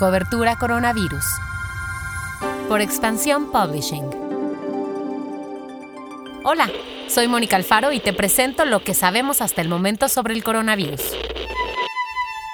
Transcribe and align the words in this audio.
Cobertura 0.00 0.56
Coronavirus. 0.56 1.26
Por 2.70 2.80
Expansión 2.80 3.52
Publishing. 3.52 4.08
Hola, 6.42 6.70
soy 7.06 7.28
Mónica 7.28 7.56
Alfaro 7.56 7.92
y 7.92 8.00
te 8.00 8.14
presento 8.14 8.64
lo 8.64 8.82
que 8.82 8.94
sabemos 8.94 9.42
hasta 9.42 9.60
el 9.60 9.68
momento 9.68 10.08
sobre 10.08 10.32
el 10.32 10.42
coronavirus. 10.42 11.02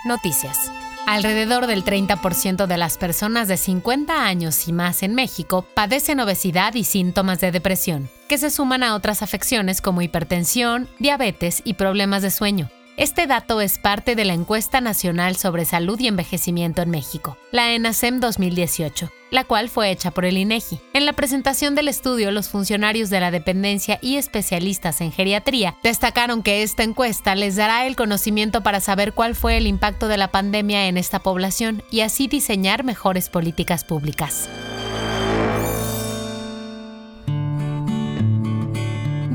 Noticias. 0.07 0.73
Alrededor 1.07 1.69
del 1.69 1.85
30% 1.85 2.67
de 2.67 2.77
las 2.79 2.99
personas 2.99 3.47
de 3.47 3.57
50 3.57 4.27
años 4.27 4.67
y 4.67 4.73
más 4.73 5.05
en 5.05 5.15
México 5.15 5.65
padecen 5.73 6.19
obesidad 6.19 6.75
y 6.75 6.83
síntomas 6.83 7.39
de 7.39 7.53
depresión, 7.53 8.11
que 8.29 8.39
se 8.39 8.51
suman 8.51 8.83
a 8.83 8.97
otras 8.97 9.23
afecciones 9.23 9.81
como 9.81 10.03
hipertensión, 10.03 10.89
diabetes 10.99 11.63
y 11.65 11.75
problemas 11.75 12.23
de 12.23 12.33
sueño. 12.33 12.71
Este 12.97 13.27
dato 13.27 13.61
es 13.61 13.77
parte 13.77 14.15
de 14.15 14.25
la 14.25 14.33
Encuesta 14.33 14.81
Nacional 14.81 15.37
sobre 15.37 15.67
Salud 15.67 16.01
y 16.01 16.09
Envejecimiento 16.09 16.81
en 16.81 16.89
México, 16.89 17.37
la 17.53 17.75
ENASEM 17.75 18.21
2018, 18.21 19.13
la 19.31 19.45
cual 19.45 19.69
fue 19.69 19.91
hecha 19.91 20.13
por 20.13 20.25
el 20.25 20.39
INEGI. 20.39 20.81
En 20.95 21.05
la 21.05 21.13
presentación 21.13 21.75
del 21.75 21.89
estudio, 21.89 22.31
los 22.31 22.49
funcionarios 22.49 23.11
de 23.11 23.21
la 23.21 23.31
dependencia 23.31 23.99
y 24.01 24.17
especialistas 24.17 25.03
en 25.03 25.13
geriatría 25.13 25.77
destacaron 25.83 26.43
que 26.43 26.63
esta 26.63 26.85
encuesta 26.85 27.35
les 27.35 27.57
dará 27.57 27.87
el 27.87 27.97
conocimiento 27.97 28.63
para 28.63 28.81
saber 28.81 29.13
cuál 29.13 29.35
fue 29.35 29.59
el 29.59 29.67
impacto 29.67 30.09
de 30.09 30.17
la 30.17 30.29
pandemia 30.29 30.87
en 30.87 30.97
esta 30.97 31.19
población 31.19 31.83
y 31.91 32.01
así 32.01 32.29
diseñar 32.29 32.83
mejores 32.83 33.29
políticas 33.29 33.85
públicas. 33.85 34.49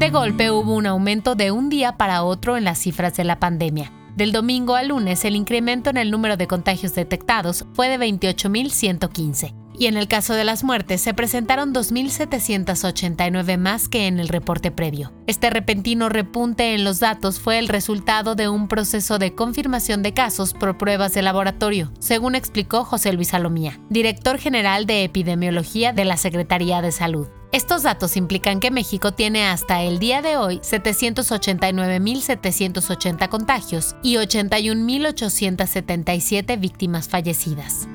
De 0.01 0.09
golpe 0.09 0.49
hubo 0.49 0.73
un 0.73 0.87
aumento 0.87 1.35
de 1.35 1.51
un 1.51 1.69
día 1.69 1.95
para 1.95 2.23
otro 2.23 2.57
en 2.57 2.63
las 2.63 2.79
cifras 2.79 3.15
de 3.17 3.23
la 3.23 3.37
pandemia. 3.37 3.91
Del 4.15 4.31
domingo 4.31 4.73
al 4.73 4.87
lunes, 4.87 5.23
el 5.25 5.35
incremento 5.35 5.91
en 5.91 5.97
el 5.97 6.09
número 6.09 6.37
de 6.37 6.47
contagios 6.47 6.95
detectados 6.95 7.67
fue 7.75 7.87
de 7.87 7.99
28.115. 7.99 9.53
Y 9.77 9.85
en 9.85 9.97
el 9.97 10.07
caso 10.07 10.33
de 10.33 10.43
las 10.43 10.63
muertes, 10.63 11.01
se 11.01 11.13
presentaron 11.13 11.71
2.789 11.71 13.59
más 13.59 13.87
que 13.87 14.07
en 14.07 14.19
el 14.19 14.29
reporte 14.29 14.71
previo. 14.71 15.13
Este 15.27 15.51
repentino 15.51 16.09
repunte 16.09 16.73
en 16.73 16.83
los 16.83 16.99
datos 16.99 17.39
fue 17.39 17.59
el 17.59 17.67
resultado 17.67 18.33
de 18.33 18.49
un 18.49 18.67
proceso 18.67 19.19
de 19.19 19.35
confirmación 19.35 20.01
de 20.01 20.15
casos 20.15 20.55
por 20.55 20.79
pruebas 20.79 21.13
de 21.13 21.21
laboratorio, 21.21 21.91
según 21.99 22.33
explicó 22.33 22.85
José 22.85 23.13
Luis 23.13 23.27
Salomía, 23.27 23.79
director 23.91 24.39
general 24.39 24.87
de 24.87 25.03
epidemiología 25.03 25.93
de 25.93 26.05
la 26.05 26.17
Secretaría 26.17 26.81
de 26.81 26.91
Salud. 26.91 27.27
Estos 27.51 27.83
datos 27.83 28.15
implican 28.15 28.61
que 28.61 28.71
México 28.71 29.11
tiene 29.11 29.45
hasta 29.45 29.81
el 29.81 29.99
día 29.99 30.21
de 30.21 30.37
hoy 30.37 30.59
789.780 30.59 33.27
contagios 33.27 33.97
y 34.01 34.15
81.877 34.15 36.57
víctimas 36.57 37.09
fallecidas. 37.09 37.89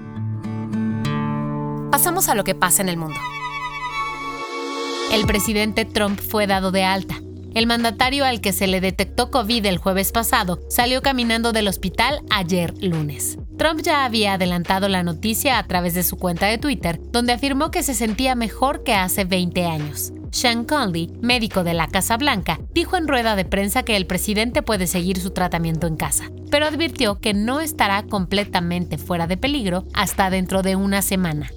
Pasamos 1.90 2.28
a 2.28 2.34
lo 2.34 2.44
que 2.44 2.54
pasa 2.54 2.82
en 2.82 2.90
el 2.90 2.98
mundo. 2.98 3.18
El 5.10 5.24
presidente 5.24 5.86
Trump 5.86 6.20
fue 6.20 6.46
dado 6.46 6.70
de 6.70 6.84
alta. 6.84 7.22
El 7.56 7.66
mandatario 7.66 8.26
al 8.26 8.42
que 8.42 8.52
se 8.52 8.66
le 8.66 8.82
detectó 8.82 9.30
COVID 9.30 9.64
el 9.64 9.78
jueves 9.78 10.12
pasado 10.12 10.60
salió 10.68 11.00
caminando 11.00 11.52
del 11.52 11.68
hospital 11.68 12.20
ayer 12.28 12.74
lunes. 12.82 13.38
Trump 13.56 13.80
ya 13.80 14.04
había 14.04 14.34
adelantado 14.34 14.90
la 14.90 15.02
noticia 15.02 15.58
a 15.58 15.66
través 15.66 15.94
de 15.94 16.02
su 16.02 16.18
cuenta 16.18 16.48
de 16.48 16.58
Twitter, 16.58 17.00
donde 17.12 17.32
afirmó 17.32 17.70
que 17.70 17.82
se 17.82 17.94
sentía 17.94 18.34
mejor 18.34 18.84
que 18.84 18.92
hace 18.92 19.24
20 19.24 19.64
años. 19.64 20.12
Sean 20.32 20.66
Conley, 20.66 21.10
médico 21.22 21.64
de 21.64 21.72
la 21.72 21.88
Casa 21.88 22.18
Blanca, 22.18 22.60
dijo 22.74 22.98
en 22.98 23.08
rueda 23.08 23.36
de 23.36 23.46
prensa 23.46 23.84
que 23.84 23.96
el 23.96 24.06
presidente 24.06 24.60
puede 24.60 24.86
seguir 24.86 25.18
su 25.18 25.30
tratamiento 25.30 25.86
en 25.86 25.96
casa, 25.96 26.30
pero 26.50 26.66
advirtió 26.66 27.20
que 27.20 27.32
no 27.32 27.60
estará 27.60 28.02
completamente 28.02 28.98
fuera 28.98 29.26
de 29.26 29.38
peligro 29.38 29.86
hasta 29.94 30.28
dentro 30.28 30.60
de 30.60 30.76
una 30.76 31.00
semana. 31.00 31.50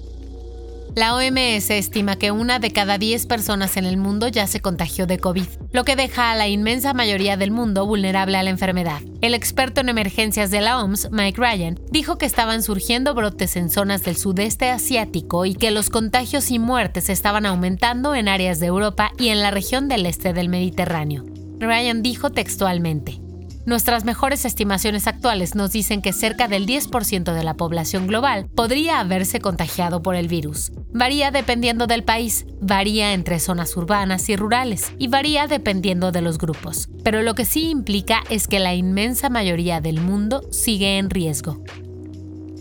La 0.96 1.14
OMS 1.14 1.70
estima 1.70 2.16
que 2.16 2.32
una 2.32 2.58
de 2.58 2.72
cada 2.72 2.98
10 2.98 3.26
personas 3.26 3.76
en 3.76 3.84
el 3.84 3.96
mundo 3.96 4.26
ya 4.26 4.48
se 4.48 4.60
contagió 4.60 5.06
de 5.06 5.18
COVID, 5.18 5.46
lo 5.72 5.84
que 5.84 5.94
deja 5.94 6.32
a 6.32 6.34
la 6.34 6.48
inmensa 6.48 6.94
mayoría 6.94 7.36
del 7.36 7.52
mundo 7.52 7.86
vulnerable 7.86 8.36
a 8.36 8.42
la 8.42 8.50
enfermedad. 8.50 9.00
El 9.20 9.34
experto 9.34 9.80
en 9.80 9.88
emergencias 9.88 10.50
de 10.50 10.60
la 10.60 10.82
OMS, 10.82 11.10
Mike 11.12 11.40
Ryan, 11.40 11.78
dijo 11.92 12.18
que 12.18 12.26
estaban 12.26 12.64
surgiendo 12.64 13.14
brotes 13.14 13.54
en 13.54 13.70
zonas 13.70 14.02
del 14.02 14.16
sudeste 14.16 14.68
asiático 14.70 15.44
y 15.44 15.54
que 15.54 15.70
los 15.70 15.90
contagios 15.90 16.50
y 16.50 16.58
muertes 16.58 17.08
estaban 17.08 17.46
aumentando 17.46 18.16
en 18.16 18.26
áreas 18.28 18.58
de 18.58 18.66
Europa 18.66 19.12
y 19.16 19.28
en 19.28 19.40
la 19.40 19.52
región 19.52 19.86
del 19.86 20.06
este 20.06 20.32
del 20.32 20.48
Mediterráneo. 20.48 21.24
Ryan 21.60 22.02
dijo 22.02 22.30
textualmente, 22.30 23.20
Nuestras 23.66 24.04
mejores 24.04 24.46
estimaciones 24.46 25.06
actuales 25.06 25.54
nos 25.54 25.70
dicen 25.72 26.00
que 26.00 26.14
cerca 26.14 26.48
del 26.48 26.66
10% 26.66 27.34
de 27.34 27.44
la 27.44 27.54
población 27.54 28.06
global 28.06 28.46
podría 28.54 29.00
haberse 29.00 29.38
contagiado 29.38 30.02
por 30.02 30.14
el 30.14 30.28
virus. 30.28 30.72
Varía 30.94 31.30
dependiendo 31.30 31.86
del 31.86 32.02
país, 32.02 32.46
varía 32.62 33.12
entre 33.12 33.38
zonas 33.38 33.76
urbanas 33.76 34.28
y 34.30 34.36
rurales 34.36 34.92
y 34.98 35.08
varía 35.08 35.46
dependiendo 35.46 36.10
de 36.10 36.22
los 36.22 36.38
grupos. 36.38 36.88
Pero 37.04 37.22
lo 37.22 37.34
que 37.34 37.44
sí 37.44 37.68
implica 37.68 38.22
es 38.30 38.48
que 38.48 38.60
la 38.60 38.74
inmensa 38.74 39.28
mayoría 39.28 39.82
del 39.82 40.00
mundo 40.00 40.42
sigue 40.50 40.96
en 40.96 41.10
riesgo. 41.10 41.62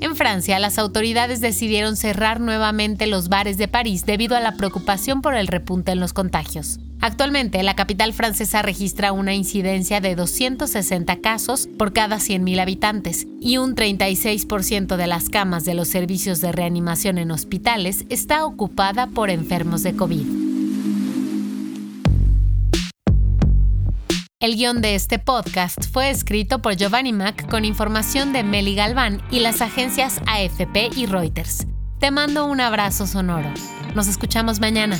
En 0.01 0.15
Francia, 0.15 0.59
las 0.59 0.77
autoridades 0.77 1.39
decidieron 1.39 1.95
cerrar 1.95 2.39
nuevamente 2.41 3.07
los 3.07 3.29
bares 3.29 3.57
de 3.57 3.67
París 3.67 4.05
debido 4.05 4.35
a 4.35 4.41
la 4.41 4.55
preocupación 4.55 5.21
por 5.21 5.35
el 5.35 5.47
repunte 5.47 5.91
en 5.91 5.99
los 5.99 6.13
contagios. 6.13 6.79
Actualmente, 7.01 7.63
la 7.63 7.75
capital 7.75 8.13
francesa 8.13 8.61
registra 8.61 9.13
una 9.13 9.33
incidencia 9.33 10.01
de 10.01 10.15
260 10.15 11.21
casos 11.21 11.69
por 11.77 11.93
cada 11.93 12.17
100.000 12.17 12.59
habitantes 12.59 13.25
y 13.39 13.57
un 13.57 13.73
36% 13.73 14.97
de 14.97 15.07
las 15.07 15.29
camas 15.29 15.63
de 15.63 15.75
los 15.75 15.87
servicios 15.87 16.41
de 16.41 16.51
reanimación 16.51 17.17
en 17.17 17.31
hospitales 17.31 18.05
está 18.09 18.45
ocupada 18.45 19.07
por 19.07 19.29
enfermos 19.29 19.81
de 19.83 19.95
COVID. 19.95 20.49
El 24.41 24.55
guion 24.55 24.81
de 24.81 24.95
este 24.95 25.19
podcast 25.19 25.85
fue 25.91 26.09
escrito 26.09 26.61
por 26.61 26.75
Giovanni 26.75 27.13
Mac 27.13 27.49
con 27.49 27.65
información 27.65 28.33
de 28.33 28.43
Meli 28.43 28.75
Galván 28.75 29.21
y 29.31 29.39
las 29.39 29.61
agencias 29.61 30.21
AFP 30.27 30.91
y 30.95 31.05
Reuters. 31.05 31.67
Te 31.99 32.11
mando 32.11 32.45
un 32.45 32.61
abrazo 32.61 33.05
sonoro. 33.05 33.49
Nos 33.95 34.07
escuchamos 34.07 34.61
mañana. 34.61 34.97